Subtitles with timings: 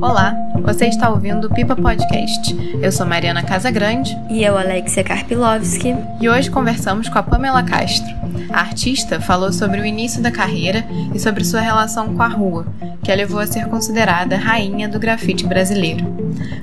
[0.00, 0.32] Olá,
[0.62, 2.54] você está ouvindo o Pipa Podcast.
[2.80, 4.16] Eu sou Mariana Casagrande.
[4.30, 5.94] E eu, Alexia Karpilovski.
[6.20, 8.14] E hoje conversamos com a Pamela Castro.
[8.50, 12.66] A artista falou sobre o início da carreira e sobre sua relação com a rua,
[13.08, 16.04] que a levou a ser considerada rainha do grafite brasileiro.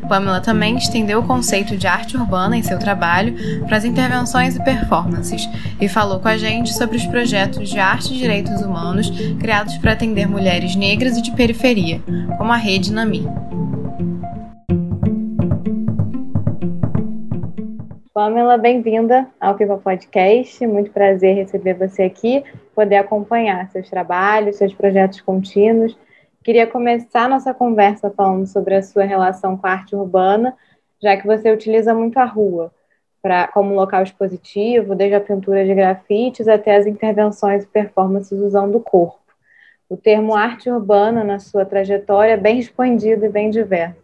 [0.08, 3.34] Pamela também estendeu o conceito de arte urbana em seu trabalho
[3.66, 5.50] para as intervenções e performances
[5.82, 9.94] e falou com a gente sobre os projetos de arte e direitos humanos criados para
[9.94, 12.00] atender mulheres negras e de periferia,
[12.38, 13.28] como a Rede Nami.
[18.14, 20.68] Pamela, bem-vinda ao Pipa Podcast.
[20.68, 22.44] Muito prazer receber você aqui,
[22.76, 25.98] poder acompanhar seus trabalhos, seus projetos contínuos.
[26.46, 30.56] Queria começar nossa conversa falando sobre a sua relação com a arte urbana,
[31.02, 32.72] já que você utiliza muito a rua
[33.20, 38.76] pra, como local expositivo, desde a pintura de grafites até as intervenções e performances usando
[38.76, 39.18] o corpo.
[39.90, 43.98] O termo arte urbana, na sua trajetória, é bem expandido e bem diverso.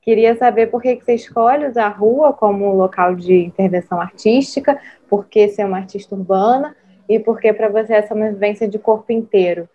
[0.00, 5.26] Queria saber por que, você escolhe usar a rua como local de intervenção artística, por
[5.26, 6.76] que ser uma artista urbana
[7.08, 9.68] e por que para você essa uma vivência de corpo inteiro.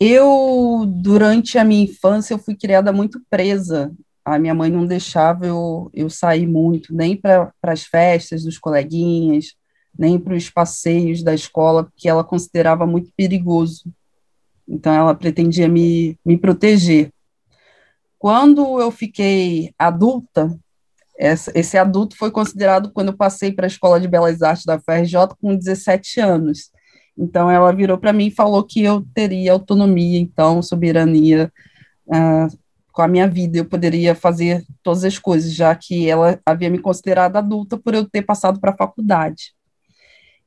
[0.00, 3.92] Eu, durante a minha infância, eu fui criada muito presa.
[4.24, 9.54] A minha mãe não deixava eu, eu sair muito, nem para as festas dos coleguinhas,
[9.96, 13.84] nem para os passeios da escola, porque ela considerava muito perigoso.
[14.68, 17.10] Então, ela pretendia me, me proteger.
[18.18, 20.58] Quando eu fiquei adulta,
[21.18, 25.34] esse adulto foi considerado quando eu passei para a Escola de Belas Artes da FRJ
[25.40, 26.70] com 17 anos.
[27.16, 31.50] Então, ela virou para mim e falou que eu teria autonomia, então, soberania
[32.06, 32.58] uh,
[32.92, 33.58] com a minha vida.
[33.58, 38.08] Eu poderia fazer todas as coisas, já que ela havia me considerado adulta por eu
[38.08, 39.54] ter passado para a faculdade.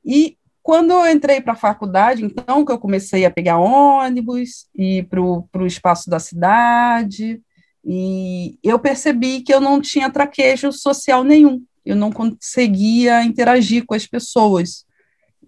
[0.06, 5.08] E quando eu entrei para a faculdade, então, que eu comecei a pegar ônibus, ir
[5.08, 7.42] para o espaço da cidade,
[7.84, 13.96] e eu percebi que eu não tinha traquejo social nenhum, eu não conseguia interagir com
[13.96, 14.86] as pessoas.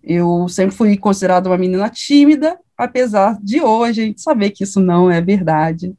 [0.04, 4.80] Eu sempre fui considerada uma menina tímida, apesar de hoje a gente saber que isso
[4.80, 5.94] não é verdade.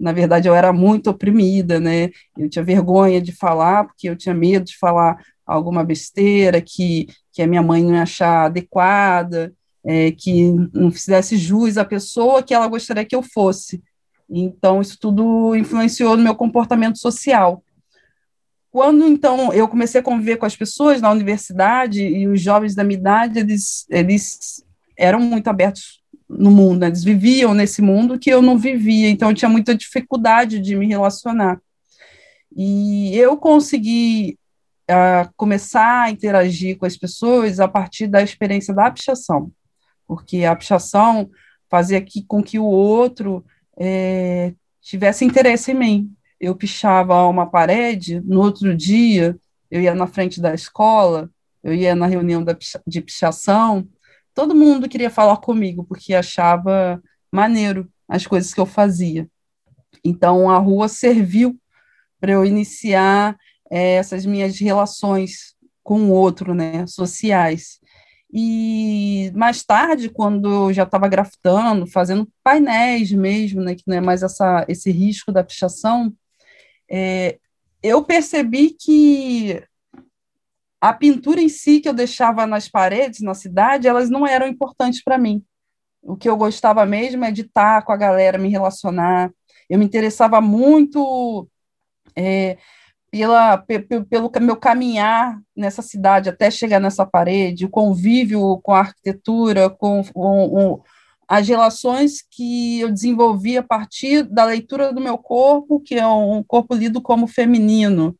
[0.00, 2.10] Na verdade, eu era muito oprimida, né?
[2.36, 7.42] Eu tinha vergonha de falar, porque eu tinha medo de falar alguma besteira que, que
[7.42, 9.52] a minha mãe não ia achar adequada,
[9.84, 13.82] é, que não fizesse jus à pessoa que ela gostaria que eu fosse.
[14.28, 17.62] Então, isso tudo influenciou no meu comportamento social.
[18.72, 22.82] Quando, então, eu comecei a conviver com as pessoas na universidade, e os jovens da
[22.82, 24.64] minha idade, eles, eles
[24.96, 26.86] eram muito abertos no mundo, né?
[26.86, 30.86] eles viviam nesse mundo que eu não vivia, então eu tinha muita dificuldade de me
[30.86, 31.60] relacionar.
[32.56, 34.38] E eu consegui
[34.90, 39.52] uh, começar a interagir com as pessoas a partir da experiência da pichação,
[40.06, 41.30] porque a pichação
[41.68, 43.44] fazia que, com que o outro
[43.78, 46.12] é, tivesse interesse em mim.
[46.42, 49.38] Eu pichava uma parede, no outro dia
[49.70, 51.30] eu ia na frente da escola,
[51.62, 52.54] eu ia na reunião da,
[52.84, 53.88] de pichação,
[54.34, 57.00] todo mundo queria falar comigo, porque achava
[57.32, 59.28] maneiro as coisas que eu fazia.
[60.04, 61.56] Então, a rua serviu
[62.20, 63.36] para eu iniciar
[63.70, 67.78] é, essas minhas relações com o outro, né, sociais.
[68.32, 74.00] E mais tarde, quando eu já estava grafitando, fazendo painéis mesmo, né, que não é
[74.00, 76.12] mais essa, esse risco da pichação,
[76.92, 77.38] é,
[77.82, 79.64] eu percebi que
[80.78, 85.02] a pintura em si que eu deixava nas paredes, na cidade, elas não eram importantes
[85.02, 85.42] para mim.
[86.02, 89.32] O que eu gostava mesmo é de estar com a galera, me relacionar.
[89.70, 91.48] Eu me interessava muito
[92.14, 92.58] é,
[93.10, 99.70] pela, pelo meu caminhar nessa cidade até chegar nessa parede, o convívio com a arquitetura,
[99.70, 100.82] com, com, com,
[101.32, 106.42] as relações que eu desenvolvi a partir da leitura do meu corpo, que é um
[106.42, 108.14] corpo lido como feminino.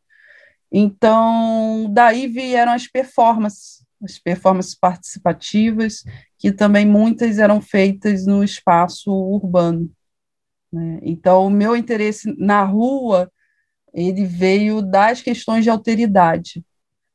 [0.71, 6.03] Então, daí vieram as performances, as performances participativas,
[6.39, 9.91] que também muitas eram feitas no espaço urbano.
[10.71, 10.97] Né?
[11.03, 13.31] Então, o meu interesse na rua
[13.93, 16.65] ele veio das questões de alteridade,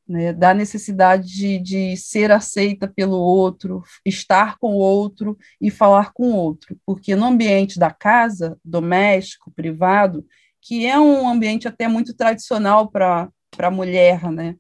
[0.09, 6.13] né, da necessidade de, de ser aceita pelo outro, estar com o outro e falar
[6.13, 10.25] com o outro, porque no ambiente da casa, doméstico, privado,
[10.63, 14.57] que é um ambiente até muito tradicional para a mulher, né,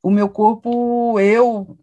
[0.00, 1.76] o meu corpo, eu,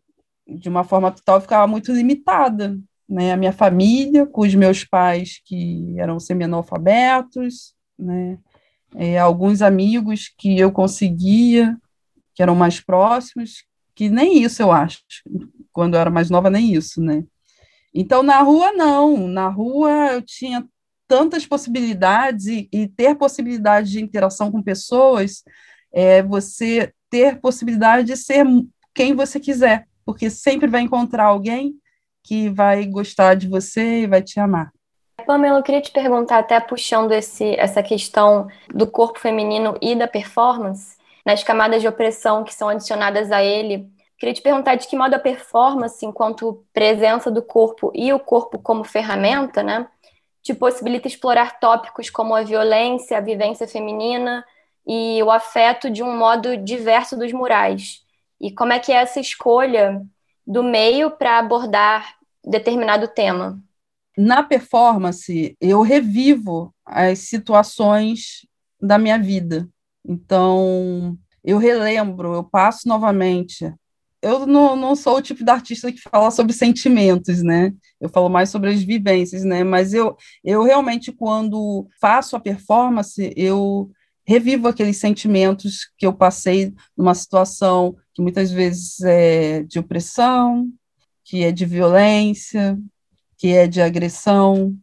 [0.48, 2.80] de uma forma total, ficava muito limitada,
[3.10, 8.38] né, a minha família, com os meus pais que eram semi-analfabetos, né,
[8.96, 11.78] é, alguns amigos que eu conseguia,
[12.34, 15.00] que eram mais próximos, que nem isso eu acho,
[15.72, 17.24] quando eu era mais nova, nem isso, né?
[17.94, 20.66] Então, na rua, não, na rua eu tinha
[21.08, 25.44] tantas possibilidades e, e ter possibilidade de interação com pessoas
[25.92, 28.46] é você ter possibilidade de ser
[28.94, 31.74] quem você quiser, porque sempre vai encontrar alguém
[32.24, 34.72] que vai gostar de você e vai te amar.
[35.26, 40.08] Pamela, eu queria te perguntar, até puxando esse, essa questão do corpo feminino e da
[40.08, 44.96] performance, nas camadas de opressão que são adicionadas a ele, queria te perguntar de que
[44.96, 49.88] modo a performance, enquanto presença do corpo e o corpo como ferramenta, né,
[50.42, 54.44] te possibilita explorar tópicos como a violência, a vivência feminina
[54.86, 58.04] e o afeto de um modo diverso dos murais.
[58.40, 60.02] E como é que é essa escolha
[60.46, 63.62] do meio para abordar determinado tema?
[64.18, 68.46] Na performance, eu revivo as situações
[68.80, 69.70] da minha vida.
[70.06, 73.74] Então, eu relembro, eu passo novamente.
[74.22, 77.74] Eu não, não sou o tipo de artista que fala sobre sentimentos, né?
[78.00, 79.64] Eu falo mais sobre as vivências, né?
[79.64, 83.90] Mas eu, eu realmente, quando faço a performance, eu
[84.26, 90.70] revivo aqueles sentimentos que eu passei numa situação que muitas vezes é de opressão,
[91.24, 92.78] que é de violência,
[93.38, 94.78] que é de agressão.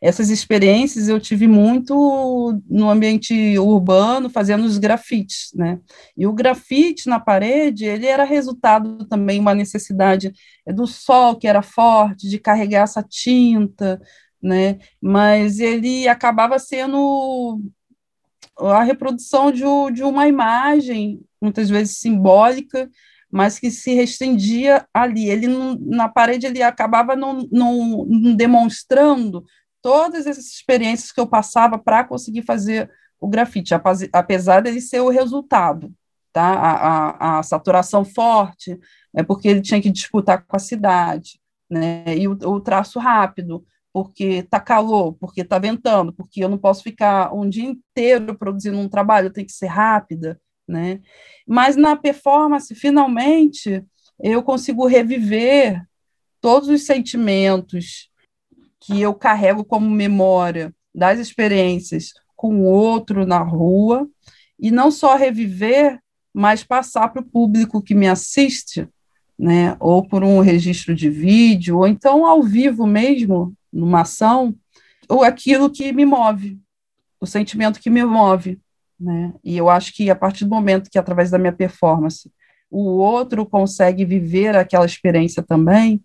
[0.00, 5.78] Essas experiências eu tive muito no ambiente urbano, fazendo os grafites, né?
[6.16, 10.32] E o grafite na parede, ele era resultado também uma necessidade
[10.66, 14.00] do sol que era forte, de carregar essa tinta,
[14.42, 14.78] né?
[15.00, 17.60] Mas ele acabava sendo
[18.58, 22.88] a reprodução de, de uma imagem, muitas vezes simbólica,
[23.30, 25.28] mas que se restringia ali.
[25.28, 25.46] Ele
[25.80, 29.44] na parede ele acabava não, não, não demonstrando
[29.86, 32.90] todas essas experiências que eu passava para conseguir fazer
[33.20, 33.72] o grafite,
[34.12, 35.94] apesar dele ser o resultado,
[36.32, 36.42] tá?
[36.42, 38.76] A, a, a, saturação forte
[39.14, 41.40] é porque ele tinha que disputar com a cidade,
[41.70, 42.02] né?
[42.16, 46.82] E o, o traço rápido, porque está calor, porque está ventando, porque eu não posso
[46.82, 51.00] ficar um dia inteiro produzindo um trabalho, tenho que ser rápida, né?
[51.46, 53.84] Mas na performance, finalmente,
[54.18, 55.80] eu consigo reviver
[56.40, 58.10] todos os sentimentos
[58.86, 64.08] que eu carrego como memória das experiências com o outro na rua,
[64.58, 65.98] e não só reviver,
[66.32, 68.88] mas passar para o público que me assiste,
[69.36, 74.54] né, ou por um registro de vídeo, ou então ao vivo mesmo, numa ação,
[75.08, 76.58] ou aquilo que me move,
[77.20, 78.60] o sentimento que me move,
[78.98, 79.34] né?
[79.44, 82.30] E eu acho que a partir do momento que através da minha performance
[82.70, 86.02] o outro consegue viver aquela experiência também,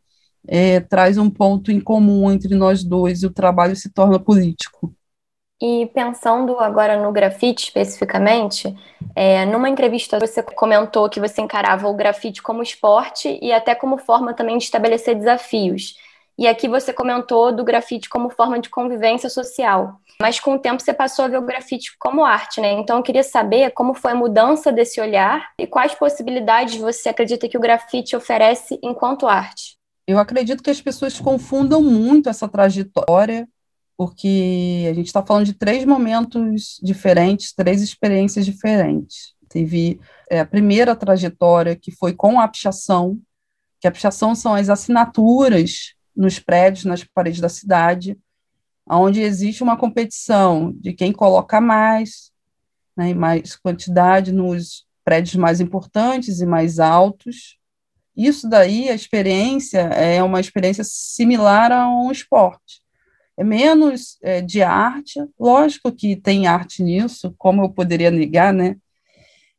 [0.47, 4.93] é, traz um ponto em comum entre nós dois e o trabalho se torna político.
[5.61, 8.75] E pensando agora no grafite especificamente,
[9.15, 13.99] é, numa entrevista você comentou que você encarava o grafite como esporte e até como
[13.99, 15.95] forma também de estabelecer desafios.
[16.35, 19.99] E aqui você comentou do grafite como forma de convivência social.
[20.19, 22.71] Mas com o tempo você passou a ver o grafite como arte, né?
[22.71, 27.47] Então eu queria saber como foi a mudança desse olhar e quais possibilidades você acredita
[27.47, 29.80] que o grafite oferece enquanto arte.
[30.07, 33.47] Eu acredito que as pessoas confundam muito essa trajetória,
[33.95, 39.35] porque a gente está falando de três momentos diferentes, três experiências diferentes.
[39.47, 39.99] Teve
[40.29, 43.19] é, a primeira trajetória, que foi com a pichação,
[43.79, 48.17] que a pichação são as assinaturas nos prédios, nas paredes da cidade,
[48.89, 52.31] onde existe uma competição de quem coloca mais,
[52.95, 57.57] né, mais quantidade nos prédios mais importantes e mais altos.
[58.15, 62.81] Isso daí, a experiência é uma experiência similar a um esporte.
[63.37, 68.75] É menos é, de arte, lógico que tem arte nisso, como eu poderia negar, né?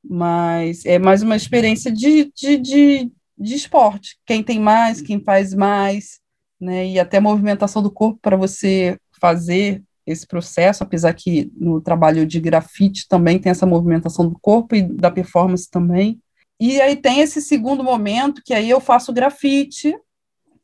[0.04, 4.18] Mas é mais uma experiência de, de, de, de esporte.
[4.26, 6.20] Quem tem mais, quem faz mais,
[6.60, 6.86] né?
[6.86, 12.40] E até movimentação do corpo para você fazer esse processo, apesar que no trabalho de
[12.40, 16.20] grafite também tem essa movimentação do corpo e da performance também.
[16.64, 19.98] E aí tem esse segundo momento que aí eu faço grafite,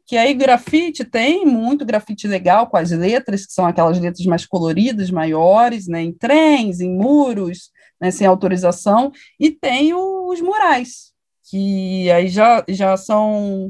[0.07, 4.47] que aí grafite tem muito grafite legal com as letras, que são aquelas letras mais
[4.47, 11.13] coloridas, maiores, né, em trens, em muros, né, sem autorização, e tem os murais,
[11.51, 13.69] que aí já, já são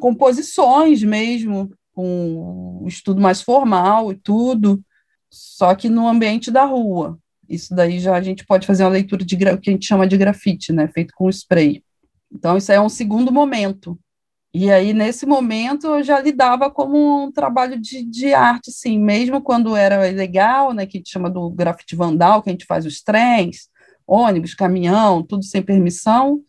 [0.00, 4.82] composições mesmo, com um estudo mais formal e tudo,
[5.30, 7.18] só que no ambiente da rua.
[7.48, 10.06] Isso daí já a gente pode fazer uma leitura de o que a gente chama
[10.06, 11.82] de grafite, né, feito com spray.
[12.30, 13.98] Então isso é um segundo momento.
[14.52, 19.40] E aí nesse momento eu já lidava como um trabalho de, de arte, sim, mesmo
[19.42, 22.84] quando era ilegal, né, que a gente chama do grafite vandal, que a gente faz
[22.86, 23.68] os trens,
[24.06, 26.40] ônibus, caminhão, tudo sem permissão,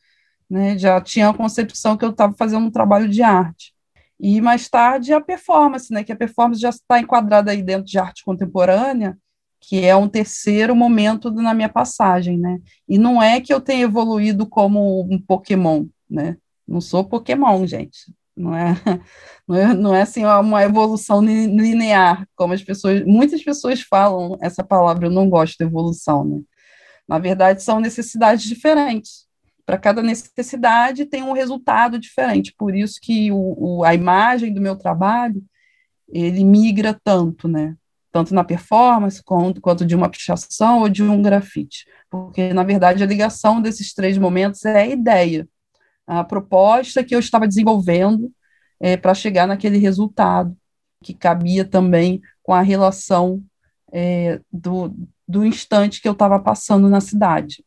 [0.50, 3.74] né, já tinha a concepção que eu estava fazendo um trabalho de arte.
[4.20, 7.98] e mais tarde a performance, né, que a performance já está enquadrada aí dentro de
[7.98, 9.18] arte contemporânea,
[9.60, 12.60] que é um terceiro momento na minha passagem, né?
[12.88, 16.38] E não é que eu tenha evoluído como um Pokémon, né?
[16.68, 18.14] Não sou Pokémon, gente.
[18.36, 18.76] Não é,
[19.48, 24.64] não é, não é assim uma evolução linear, como as pessoas, muitas pessoas falam essa
[24.64, 26.42] palavra, eu não gosto de evolução, né?
[27.08, 29.30] Na verdade, são necessidades diferentes
[29.70, 32.52] para cada necessidade tem um resultado diferente.
[32.58, 35.44] Por isso que o, o, a imagem do meu trabalho
[36.12, 37.76] ele migra tanto, né?
[38.12, 41.86] Tanto na performance quanto, de uma pichação ou de um grafite.
[42.10, 45.48] Porque, na verdade, a ligação desses três momentos é a ideia,
[46.08, 48.32] a proposta que eu estava desenvolvendo
[48.80, 50.56] é, para chegar naquele resultado,
[51.04, 53.44] que cabia também com a relação
[53.92, 54.92] é, do,
[55.28, 57.64] do instante que eu estava passando na cidade.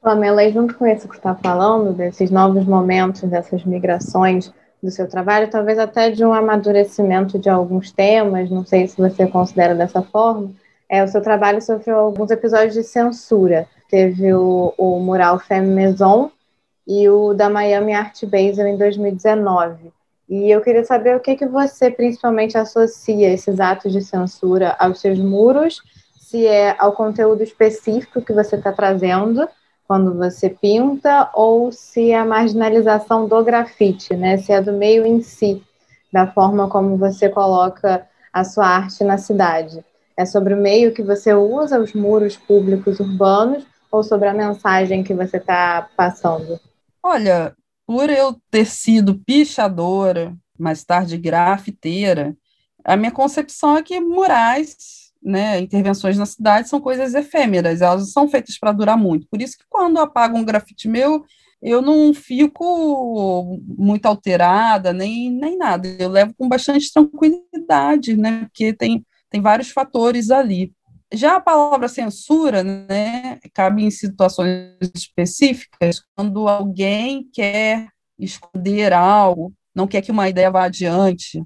[0.00, 5.48] Pamela, junto com isso que está falando, desses novos momentos, dessas migrações do seu trabalho,
[5.48, 10.50] talvez até de um amadurecimento de alguns temas, não sei se você considera dessa forma,
[10.88, 13.66] é, o seu trabalho sofreu alguns episódios de censura.
[13.88, 16.30] Teve o, o mural Femme Maison
[16.86, 19.92] e o da Miami Art Basel em 2019.
[20.28, 25.00] E eu queria saber o que, que você principalmente associa esses atos de censura aos
[25.00, 25.80] seus muros,
[26.18, 29.48] se é ao conteúdo específico que você está trazendo,
[29.92, 34.38] quando você pinta ou se é a marginalização do grafite, né?
[34.38, 35.62] Se é do meio em si,
[36.10, 39.84] da forma como você coloca a sua arte na cidade.
[40.16, 45.04] É sobre o meio que você usa, os muros públicos urbanos, ou sobre a mensagem
[45.04, 46.58] que você está passando?
[47.02, 47.54] Olha,
[47.86, 52.34] por eu ter sido pichadora, mais tarde grafiteira,
[52.82, 58.28] a minha concepção é que murais né, intervenções na cidade são coisas efêmeras, elas são
[58.28, 59.26] feitas para durar muito.
[59.28, 61.24] Por isso que quando apago um grafite meu,
[61.62, 65.86] eu não fico muito alterada, nem, nem nada.
[65.98, 70.72] Eu levo com bastante tranquilidade, né, porque tem, tem vários fatores ali.
[71.14, 77.88] Já a palavra censura, né, cabe em situações específicas, quando alguém quer
[78.18, 81.42] esconder algo, não quer que uma ideia vá adiante,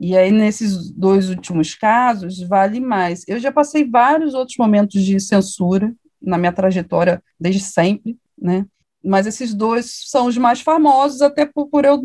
[0.00, 3.22] e aí, nesses dois últimos casos, vale mais.
[3.28, 8.64] Eu já passei vários outros momentos de censura na minha trajetória desde sempre, né?
[9.04, 12.00] Mas esses dois são os mais famosos, até por, por eu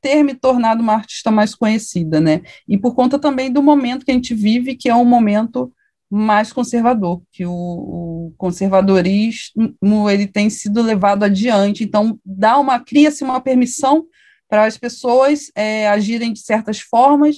[0.00, 2.42] ter me tornado uma artista mais conhecida, né?
[2.68, 5.72] E por conta também do momento que a gente vive, que é um momento
[6.08, 13.40] mais conservador, que o, conservadorismo ele tem sido levado adiante, então dá uma cria-se uma
[13.40, 14.06] permissão
[14.50, 17.36] para as pessoas é, agirem de certas formas,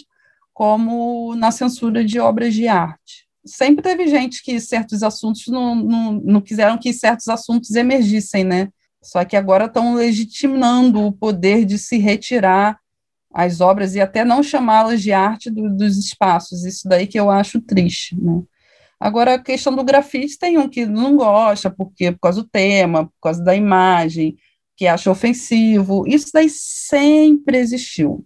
[0.55, 3.29] como na censura de obras de arte.
[3.45, 8.69] Sempre teve gente que certos assuntos não, não, não quiseram que certos assuntos emergissem, né?
[9.03, 12.79] Só que agora estão legitimando o poder de se retirar
[13.35, 16.65] as obras e até não chamá-las de arte do, dos espaços.
[16.65, 18.43] Isso daí que eu acho triste, né?
[19.01, 23.07] Agora, a questão do grafite, tem um que não gosta, porque por causa do tema,
[23.07, 24.37] por causa da imagem,
[24.77, 26.05] que acha ofensivo.
[26.07, 28.25] Isso daí sempre existiu.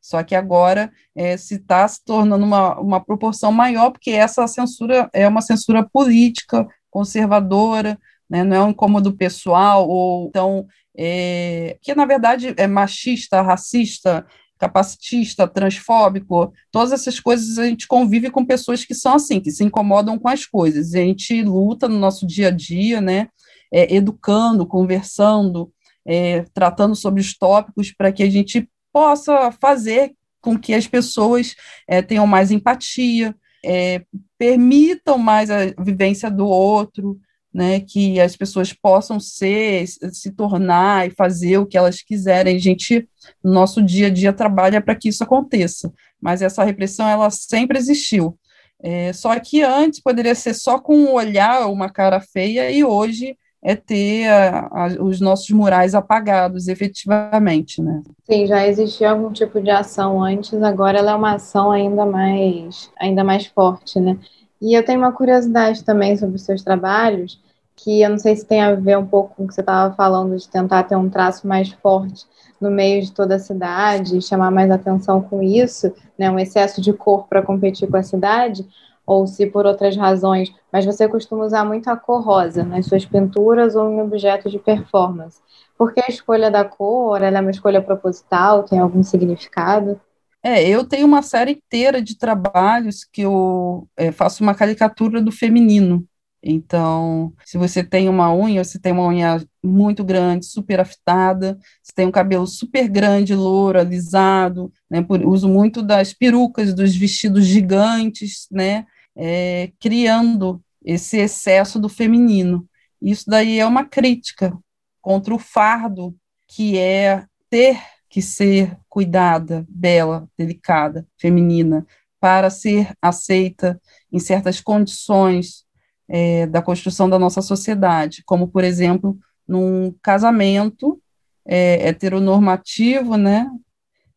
[0.00, 5.10] Só que agora é, se está se tornando uma, uma proporção maior, porque essa censura
[5.12, 11.94] é uma censura política, conservadora, né, não é um incômodo pessoal, ou então, é, que
[11.94, 14.26] na verdade é machista, racista,
[14.58, 19.62] capacitista, transfóbico, todas essas coisas a gente convive com pessoas que são assim, que se
[19.62, 23.28] incomodam com as coisas, a gente luta no nosso dia a dia, né,
[23.72, 25.72] é, educando, conversando,
[26.08, 31.54] é, tratando sobre os tópicos para que a gente possa fazer com que as pessoas
[31.86, 34.02] é, tenham mais empatia, é,
[34.38, 37.20] permitam mais a vivência do outro,
[37.52, 42.56] né, que as pessoas possam ser, se tornar e fazer o que elas quiserem.
[42.56, 43.06] A gente,
[43.44, 47.76] no nosso dia a dia, trabalha para que isso aconteça, mas essa repressão, ela sempre
[47.76, 48.38] existiu.
[48.80, 53.36] É, só que antes poderia ser só com um olhar, uma cara feia, e hoje
[53.62, 58.02] é ter a, a, os nossos murais apagados, efetivamente, né?
[58.24, 62.90] Sim, já existia algum tipo de ação antes, agora ela é uma ação ainda mais,
[62.98, 64.16] ainda mais forte, né?
[64.60, 67.40] E eu tenho uma curiosidade também sobre os seus trabalhos,
[67.76, 69.94] que eu não sei se tem a ver um pouco com o que você estava
[69.94, 72.24] falando, de tentar ter um traço mais forte
[72.60, 76.92] no meio de toda a cidade, chamar mais atenção com isso, né, um excesso de
[76.92, 78.66] cor para competir com a cidade,
[79.08, 83.06] ou se por outras razões, mas você costuma usar muito a cor rosa nas suas
[83.06, 85.40] pinturas ou em objetos de performance.
[85.78, 87.22] Por que a escolha da cor?
[87.22, 88.64] Ela é uma escolha proposital?
[88.64, 90.00] Tem algum significado?
[90.42, 95.32] É, eu tenho uma série inteira de trabalhos que eu é, faço uma caricatura do
[95.32, 96.06] feminino,
[96.42, 101.92] Então, se você tem uma unha, você tem uma unha muito grande, super afitada, você
[101.94, 107.44] tem um cabelo super grande, louro, alisado, né, por uso muito das perucas, dos vestidos
[107.46, 108.86] gigantes, né,
[109.18, 112.66] é, criando esse excesso do feminino.
[113.02, 114.56] Isso daí é uma crítica
[115.02, 121.86] contra o fardo que é ter que ser cuidada, bela, delicada, feminina,
[122.20, 125.66] para ser aceita em certas condições
[126.08, 131.00] é, da construção da nossa sociedade, como, por exemplo, num casamento
[131.46, 133.46] é, heteronormativo, né,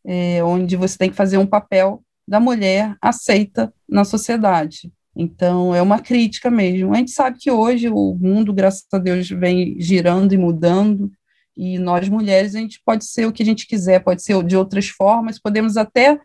[0.05, 4.89] é, onde você tem que fazer um papel da mulher aceita na sociedade.
[5.13, 6.93] Então, é uma crítica mesmo.
[6.93, 11.11] A gente sabe que hoje o mundo, graças a Deus, vem girando e mudando,
[11.57, 14.55] e nós mulheres, a gente pode ser o que a gente quiser, pode ser de
[14.55, 16.17] outras formas, podemos até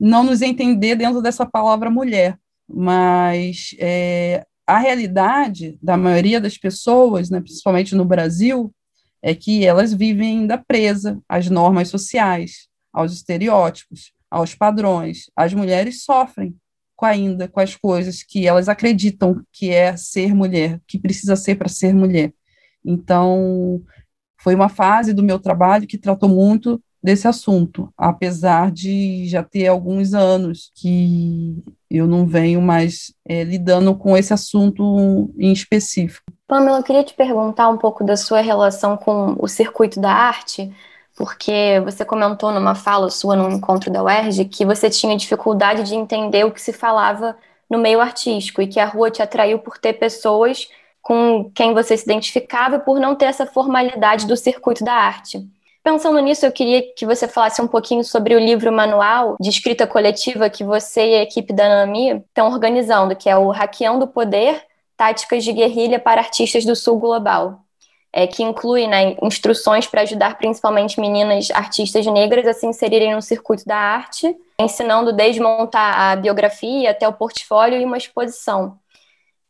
[0.00, 2.36] não nos entender dentro dessa palavra mulher,
[2.68, 8.74] mas é, a realidade da maioria das pessoas, né, principalmente no Brasil,
[9.22, 15.30] é que elas vivem ainda presa às normas sociais, aos estereótipos, aos padrões.
[15.36, 16.56] As mulheres sofrem
[16.96, 21.56] com ainda com as coisas que elas acreditam que é ser mulher, que precisa ser
[21.56, 22.32] para ser mulher.
[22.84, 23.82] Então,
[24.40, 29.66] foi uma fase do meu trabalho que tratou muito desse assunto, apesar de já ter
[29.66, 36.24] alguns anos que eu não venho mais é, lidando com esse assunto em específico.
[36.46, 40.72] Pamela, eu queria te perguntar um pouco da sua relação com o circuito da arte,
[41.16, 45.94] porque você comentou numa fala sua num encontro da UERJ que você tinha dificuldade de
[45.94, 47.36] entender o que se falava
[47.68, 50.68] no meio artístico e que a rua te atraiu por ter pessoas
[51.00, 55.40] com quem você se identificava e por não ter essa formalidade do circuito da arte.
[55.82, 59.84] Pensando nisso, eu queria que você falasse um pouquinho sobre o livro manual de escrita
[59.84, 64.08] coletiva que você e a equipe da NAMI estão organizando, que é o Hackeando o
[64.08, 64.62] Poder,
[64.96, 67.64] Táticas de Guerrilha para Artistas do Sul Global,
[68.12, 73.22] é, que inclui né, instruções para ajudar principalmente meninas artistas negras a se inserirem no
[73.22, 78.78] circuito da arte, ensinando desde montar a biografia até o portfólio e uma exposição.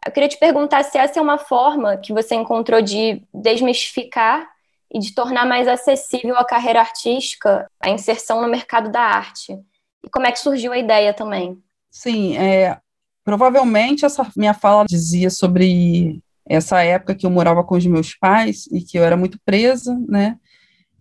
[0.05, 4.49] Eu queria te perguntar se essa é uma forma que você encontrou de desmistificar
[4.93, 9.59] e de tornar mais acessível a carreira artística, a inserção no mercado da arte.
[10.05, 11.61] E como é que surgiu a ideia também?
[11.91, 12.79] Sim, é,
[13.25, 18.67] provavelmente essa minha fala dizia sobre essa época que eu morava com os meus pais
[18.73, 20.37] e que eu era muito presa, né?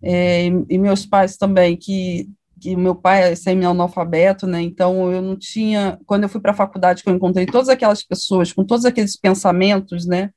[0.02, 2.28] É, e meus pais também, que,
[2.60, 4.60] que meu pai é semi-analfabeto, né?
[4.62, 5.98] Então eu não tinha.
[6.06, 9.16] Quando eu fui para a faculdade, que eu encontrei todas aquelas pessoas com todos aqueles
[9.16, 10.30] pensamentos, né?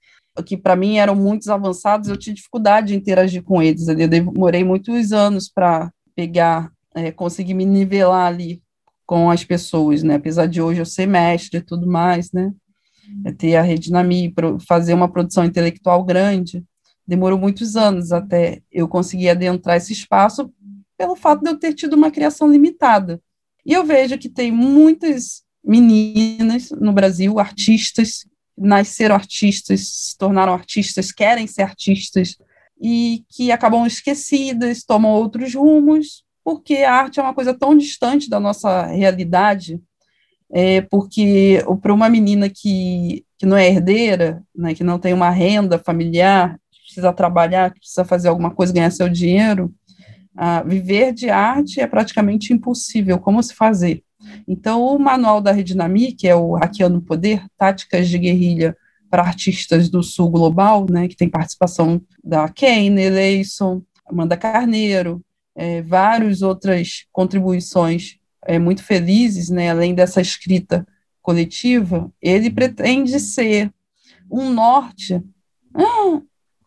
[0.43, 3.87] que para mim eram muitos avançados, eu tinha dificuldade de interagir com eles.
[3.87, 8.61] Eu demorei muitos anos para pegar, é, conseguir me nivelar ali
[9.05, 10.15] com as pessoas, né?
[10.15, 12.51] Apesar de hoje eu ser mestre e tudo mais, né?
[13.25, 14.33] É ter a rede na MI,
[14.67, 16.63] fazer uma produção intelectual grande,
[17.07, 20.51] demorou muitos anos até eu conseguir adentrar esse espaço
[20.97, 23.21] pelo fato de eu ter tido uma criação limitada.
[23.65, 28.25] E eu vejo que tem muitas meninas no Brasil, artistas,
[28.57, 32.37] nasceram artistas, se tornaram artistas, querem ser artistas,
[32.81, 38.29] e que acabam esquecidas, tomam outros rumos, porque a arte é uma coisa tão distante
[38.29, 39.81] da nossa realidade,
[40.51, 45.29] é, porque para uma menina que, que não é herdeira, né, que não tem uma
[45.29, 49.73] renda familiar, precisa trabalhar, precisa fazer alguma coisa, ganhar seu dinheiro,
[50.65, 53.17] viver de arte é praticamente impossível.
[53.17, 54.03] Como se fazer?
[54.47, 58.75] Então, o manual da Redinami, que é o Hackeando Poder, Táticas de Guerrilha
[59.09, 65.21] para Artistas do Sul Global, né, que tem participação da Kane, Leison, Amanda Carneiro,
[65.55, 70.85] é, várias outras contribuições é, muito felizes, né, além dessa escrita
[71.21, 73.71] coletiva, ele pretende ser
[74.31, 75.21] um norte,
[75.73, 76.21] ah,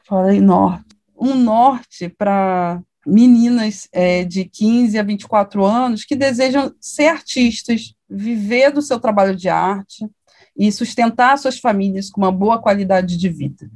[0.04, 7.08] falei norte, um norte para meninas é, de 15 a 24 anos que desejam ser
[7.08, 10.06] artistas, viver do seu trabalho de arte
[10.56, 13.70] e sustentar suas famílias com uma boa qualidade de vida.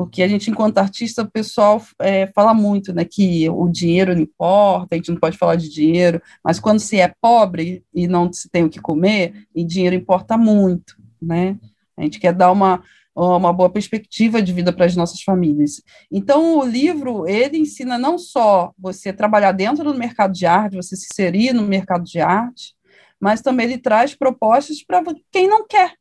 [0.00, 4.22] Porque a gente, enquanto artista, o pessoal é, fala muito né, que o dinheiro não
[4.22, 8.32] importa, a gente não pode falar de dinheiro, mas quando se é pobre e não
[8.32, 11.58] se tem o que comer, e dinheiro importa muito, né?
[11.98, 12.82] A gente quer dar uma,
[13.14, 15.82] uma boa perspectiva de vida para as nossas famílias.
[16.10, 20.96] Então, o livro, ele ensina não só você trabalhar dentro do mercado de arte, você
[20.96, 22.74] se inserir no mercado de arte,
[23.20, 25.92] mas também ele traz propostas para quem não quer,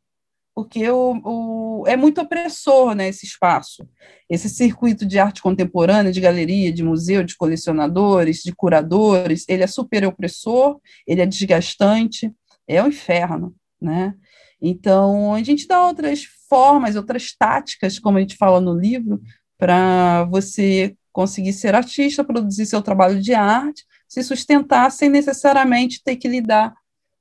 [0.60, 3.88] porque o, o, é muito opressor né, esse espaço.
[4.30, 9.68] Esse circuito de arte contemporânea, de galeria, de museu, de colecionadores, de curadores, ele é
[9.68, 12.30] super opressor, ele é desgastante,
[12.68, 14.14] é um inferno, né?
[14.62, 19.22] Então, a gente dá outras formas, outras táticas, como a gente fala no livro,
[19.58, 26.18] para você conseguir ser artista, produzir seu trabalho de arte, se sustentar sem necessariamente ter
[26.18, 26.74] que lidar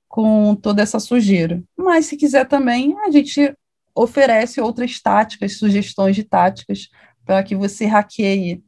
[0.09, 1.63] com toda essa sujeira.
[1.77, 3.55] Mas se quiser também, a gente
[3.95, 6.89] oferece outras táticas, sugestões de táticas
[7.25, 8.63] para que você hackeie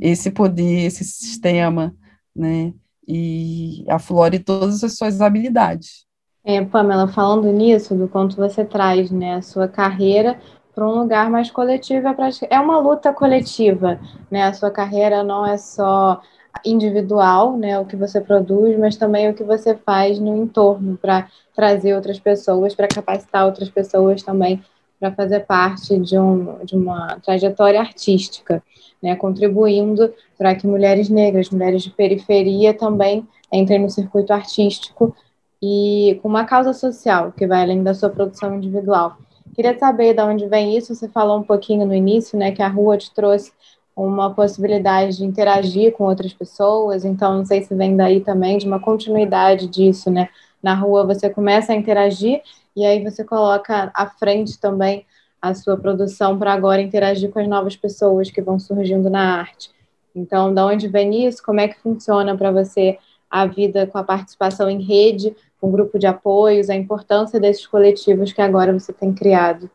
[0.00, 1.94] esse poder, esse sistema,
[2.34, 2.72] né?
[3.08, 6.06] E aflore todas as suas habilidades.
[6.44, 10.38] É, Pamela, falando nisso, do quanto você traz né, a sua carreira
[10.72, 12.14] para um lugar mais coletivo, é,
[12.50, 13.98] é uma luta coletiva,
[14.30, 14.44] né?
[14.44, 16.20] A sua carreira não é só
[16.64, 21.28] individual, né, o que você produz, mas também o que você faz no entorno para
[21.54, 24.62] trazer outras pessoas, para capacitar outras pessoas também
[24.98, 28.62] para fazer parte de, um, de uma trajetória artística,
[29.02, 35.14] né, contribuindo para que mulheres negras, mulheres de periferia também entrem no circuito artístico
[35.62, 39.16] e com uma causa social que vai além da sua produção individual.
[39.54, 40.94] Queria saber de onde vem isso.
[40.94, 43.52] Você falou um pouquinho no início, né, que a rua te trouxe
[43.96, 48.66] uma possibilidade de interagir com outras pessoas, então não sei se vem daí também de
[48.66, 50.28] uma continuidade disso, né?
[50.62, 52.42] Na rua você começa a interagir
[52.76, 55.06] e aí você coloca à frente também
[55.40, 59.70] a sua produção para agora interagir com as novas pessoas que vão surgindo na arte.
[60.14, 61.42] Então, da onde vem isso?
[61.42, 62.98] Como é que funciona para você
[63.30, 68.32] a vida com a participação em rede, com grupo de apoios, a importância desses coletivos
[68.32, 69.70] que agora você tem criado?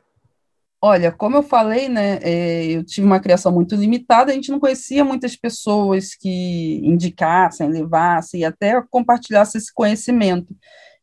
[0.84, 4.60] Olha, como eu falei, né, é, eu tive uma criação muito limitada, a gente não
[4.60, 10.56] conhecia muitas pessoas que indicassem, levassem e até compartilhassem esse conhecimento.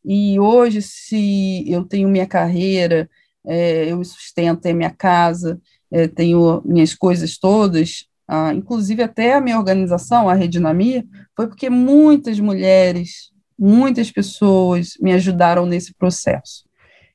[0.05, 3.09] E hoje, se eu tenho minha carreira,
[3.47, 5.61] é, eu sustento a minha casa,
[5.93, 11.05] é, tenho minhas coisas todas, ah, inclusive até a minha organização, a Redinamia,
[11.37, 16.65] foi porque muitas mulheres, muitas pessoas me ajudaram nesse processo.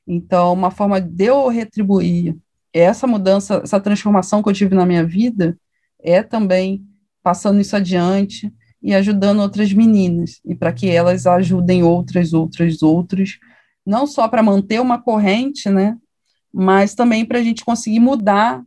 [0.06, 2.36] Então, uma forma de eu retribuir
[2.74, 5.56] essa mudança, essa transformação que eu tive na minha vida
[6.02, 6.84] é também
[7.22, 13.38] passando isso adiante e ajudando outras meninas, e para que elas ajudem outras, outras, outras,
[13.86, 15.96] não só para manter uma corrente, né,
[16.52, 18.62] mas também para a gente conseguir mudar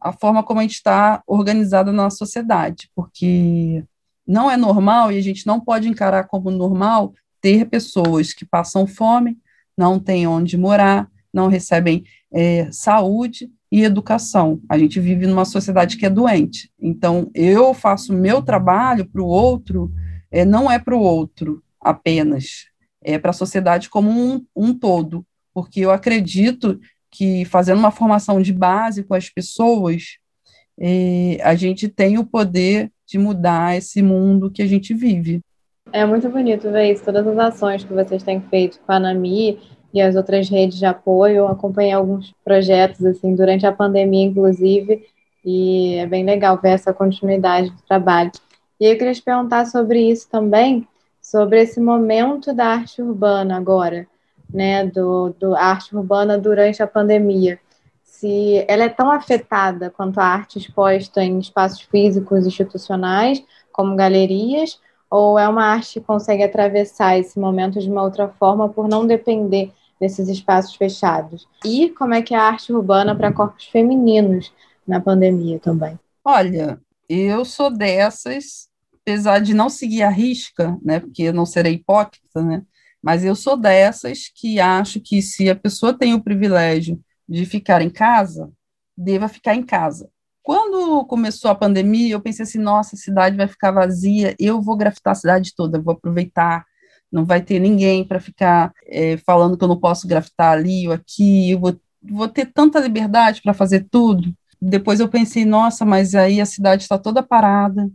[0.00, 3.84] a forma como a gente está organizada na sociedade, porque
[4.26, 8.86] não é normal e a gente não pode encarar como normal ter pessoas que passam
[8.86, 9.36] fome,
[9.76, 14.60] não têm onde morar, não recebem é, saúde e educação.
[14.68, 16.70] A gente vive numa sociedade que é doente.
[16.80, 19.92] Então, eu faço meu trabalho para o outro,
[20.30, 22.66] é, não é para o outro apenas,
[23.02, 26.78] é para a sociedade como um, um todo, porque eu acredito
[27.10, 30.18] que fazendo uma formação de base com as pessoas,
[30.78, 35.40] é, a gente tem o poder de mudar esse mundo que a gente vive.
[35.92, 39.58] É muito bonito ver isso, todas as ações que vocês têm feito com a Nami
[39.92, 41.46] e as outras redes de apoio.
[41.46, 45.06] Acompanhei alguns projetos assim durante a pandemia, inclusive,
[45.44, 48.30] e é bem legal ver essa continuidade do trabalho.
[48.80, 50.86] E eu queria te perguntar sobre isso também,
[51.20, 54.06] sobre esse momento da arte urbana agora,
[54.52, 57.58] né, do, do arte urbana durante a pandemia.
[58.02, 64.80] Se ela é tão afetada quanto a arte exposta em espaços físicos institucionais, como galerias,
[65.10, 69.06] ou é uma arte que consegue atravessar esse momento de uma outra forma por não
[69.06, 71.48] depender nesses espaços fechados?
[71.64, 74.52] E como é que é a arte urbana para corpos femininos
[74.86, 75.98] na pandemia também?
[76.24, 78.68] Olha, eu sou dessas,
[79.00, 82.62] apesar de não seguir a risca, né, porque eu não serei hipócrita, né,
[83.02, 87.82] mas eu sou dessas que acho que se a pessoa tem o privilégio de ficar
[87.82, 88.50] em casa,
[88.96, 90.10] deva ficar em casa.
[90.48, 94.78] Quando começou a pandemia, eu pensei assim, nossa, a cidade vai ficar vazia, eu vou
[94.78, 96.64] grafitar a cidade toda, vou aproveitar,
[97.12, 100.94] não vai ter ninguém para ficar é, falando que eu não posso grafitar ali ou
[100.94, 104.34] aqui, eu vou, vou ter tanta liberdade para fazer tudo.
[104.58, 107.90] Depois eu pensei, nossa, mas aí a cidade está toda parada,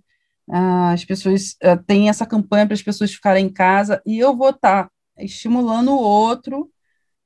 [0.48, 4.38] ah, as pessoas ah, têm essa campanha para as pessoas ficarem em casa, e eu
[4.38, 6.70] vou estar tá estimulando o outro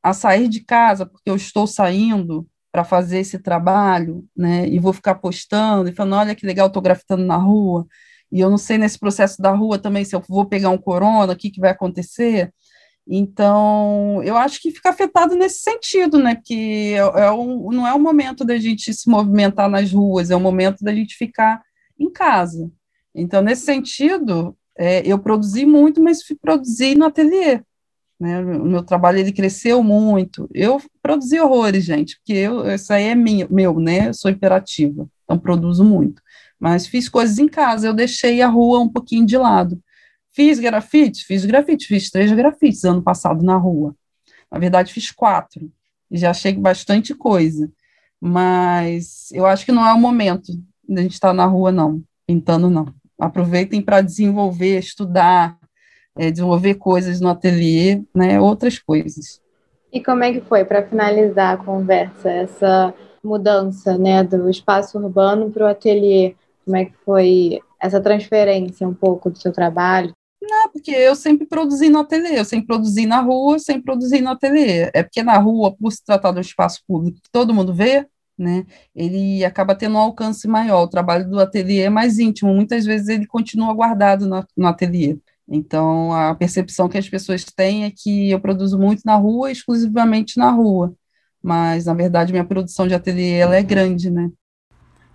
[0.02, 4.94] a sair de casa, porque eu estou saindo para fazer esse trabalho, né, e vou
[4.94, 7.88] ficar postando e falando, olha que legal, estou grafitando na rua,
[8.32, 11.34] e eu não sei nesse processo da rua também se eu vou pegar um corona,
[11.34, 12.54] o que, que vai acontecer.
[13.08, 16.36] Então, eu acho que fica afetado nesse sentido, né?
[16.36, 20.36] Porque é, é um, não é o momento da gente se movimentar nas ruas, é
[20.36, 21.64] o momento da gente ficar
[21.98, 22.70] em casa.
[23.16, 27.62] Então, nesse sentido, é, eu produzi muito, mas fui produzir no ateliê.
[28.20, 28.42] Né?
[28.42, 30.50] O meu trabalho ele cresceu muito.
[30.54, 34.10] Eu produzi horrores, gente, porque eu, isso aí é minha, meu, né?
[34.10, 36.22] Eu sou imperativa, então produzo muito.
[36.60, 39.80] Mas fiz coisas em casa, eu deixei a rua um pouquinho de lado.
[40.34, 41.22] Fiz grafites?
[41.22, 43.96] Fiz grafites, fiz três grafites ano passado na rua.
[44.52, 45.72] Na verdade, fiz quatro.
[46.12, 47.72] já achei bastante coisa.
[48.20, 50.52] Mas eu acho que não é o momento
[50.88, 52.94] de a gente estar tá na rua, não, pintando, não.
[53.20, 55.57] Aproveitem para desenvolver, estudar,
[56.18, 59.42] é, desenvolver coisas no ateliê, né, outras coisas.
[59.92, 65.50] E como é que foi, para finalizar a conversa, essa mudança né, do espaço urbano
[65.50, 66.36] para o ateliê?
[66.66, 70.12] Como é que foi essa transferência um pouco do seu trabalho?
[70.42, 74.30] Não, porque eu sempre produzi no ateliê, eu sempre produzi na rua, sempre produzi no
[74.30, 74.90] ateliê.
[74.94, 78.66] É porque na rua, por se tratar do espaço público que todo mundo vê, né,
[78.96, 80.84] ele acaba tendo um alcance maior.
[80.84, 85.18] O trabalho do ateliê é mais íntimo, muitas vezes ele continua guardado no, no ateliê.
[85.50, 90.38] Então, a percepção que as pessoas têm é que eu produzo muito na rua, exclusivamente
[90.38, 90.94] na rua.
[91.42, 94.30] Mas, na verdade, minha produção de ateliê ela é grande, né?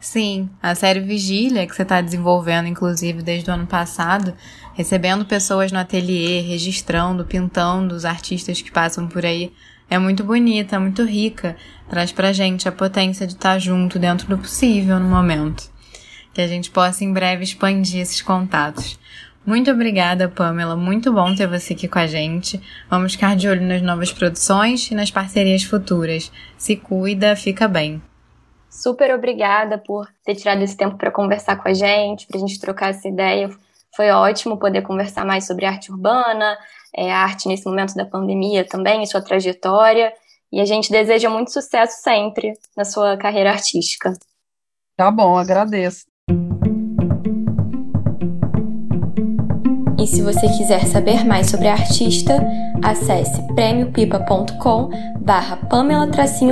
[0.00, 4.34] Sim, a série Vigília, que você está desenvolvendo, inclusive, desde o ano passado,
[4.74, 9.52] recebendo pessoas no ateliê, registrando, pintando os artistas que passam por aí,
[9.88, 11.56] é muito bonita, muito rica,
[11.88, 15.70] traz pra gente a potência de estar junto dentro do possível no momento.
[16.34, 18.98] Que a gente possa em breve expandir esses contatos.
[19.44, 20.76] Muito obrigada, Pamela.
[20.76, 22.60] Muito bom ter você aqui com a gente.
[22.88, 26.30] Vamos ficar de olho nas novas produções e nas parcerias futuras.
[26.56, 28.00] Se cuida, fica bem.
[28.70, 32.60] Super obrigada por ter tirado esse tempo para conversar com a gente, para a gente
[32.60, 33.50] trocar essa ideia.
[33.94, 36.56] Foi ótimo poder conversar mais sobre arte urbana,
[36.96, 40.12] é, arte nesse momento da pandemia também, e sua trajetória.
[40.50, 44.12] E a gente deseja muito sucesso sempre na sua carreira artística.
[44.96, 46.11] Tá bom, agradeço.
[50.02, 52.44] E se você quiser saber mais sobre a artista,
[52.82, 56.08] acesse prêmiopipa.com barra Pamela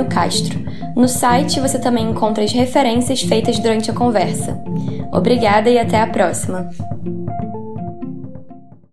[0.09, 0.57] Castro.
[0.95, 4.57] No site você também encontra as referências feitas durante a conversa.
[5.11, 6.69] Obrigada e até a próxima!